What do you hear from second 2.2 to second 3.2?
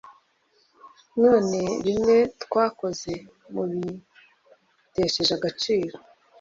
twakoze,